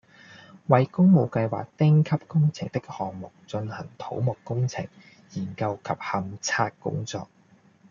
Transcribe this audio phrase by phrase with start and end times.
[0.65, 4.87] 為工務計劃丁級工程的項目進行土木工程、
[5.33, 7.29] 研究及勘測工作